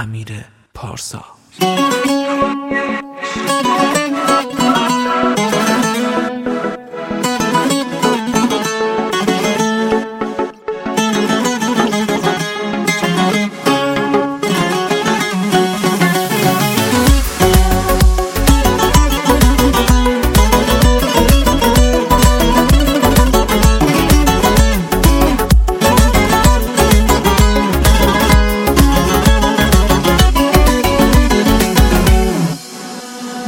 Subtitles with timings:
[0.00, 0.44] امیر
[0.74, 1.24] پارسا.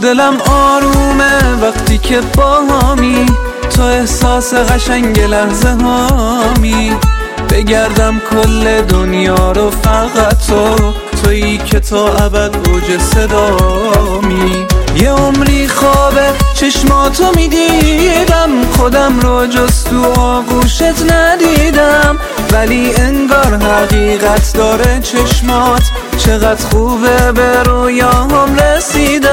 [0.02, 3.26] دلم آرومه وقتی که باهامی
[3.76, 6.92] تو احساس قشنگ لحظه هامی.
[7.50, 10.92] بگردم کل دنیا رو فقط تو
[11.22, 14.66] تویی که تا ابد اوج صدامی.
[14.96, 22.18] یه عمری خوابه چشماتو می‌دیدم خودم رو جز تو آغوشت ندیدم.
[22.52, 25.82] ولی انگار حقیقت داره چشمات
[26.32, 29.30] چقدر خوبه به رویاهم رسیدم.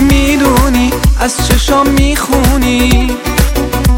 [0.00, 3.16] می‌دونی از چشام می‌خونی.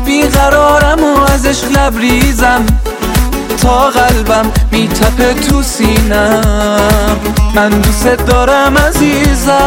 [0.05, 2.67] بیقرارم و ازش لبریزم.
[3.63, 7.19] تا قلبم میتپه تو سینم.
[7.55, 9.61] من دوست دارم عزیزم.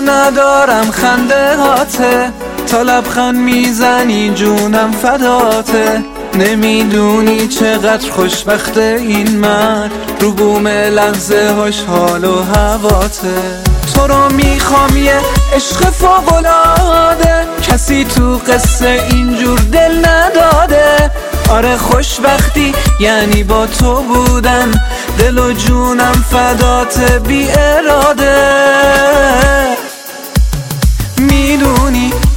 [0.00, 2.32] ندارم خنده هاته.
[2.66, 6.04] تا لبخند می‌زنی جونم فداته.
[6.34, 9.90] نمی‌دونی چقدر خوشبخت این من
[10.20, 13.62] رو بوم لحظه هاش حال و هواته.
[13.94, 15.20] تو رو می‌خوام یه
[15.54, 21.10] عشق فوقلاده کسی تو قصه اینجور دل نداده.
[21.50, 24.70] آره خوشبختی یعنی با تو بودن.
[25.18, 28.59] دل و جونم فدات بی اراده.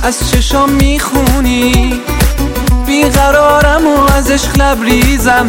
[0.03, 2.01] از چشام می‌خونی؟
[2.87, 5.47] بیقرارم و عشق لبریزم.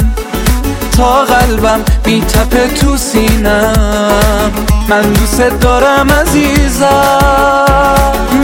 [0.96, 4.52] تا قلبم میتپه تو سینم.
[4.88, 6.86] من دوست دارم عزیزم.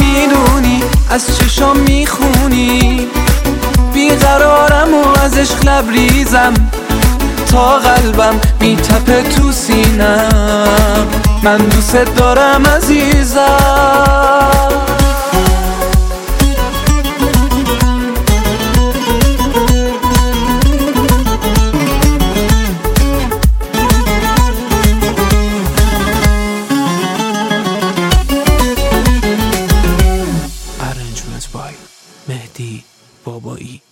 [0.01, 3.07] می‌دونی از چشام می‌خونی؟
[3.95, 6.55] بیقرارم و از عشق لبریزم.
[7.53, 11.07] تا قلبم میتپه تو سینم.
[11.43, 13.41] من دوست دارم عزیزم.
[32.61, 32.85] مهدی
[33.25, 33.83] بابایی.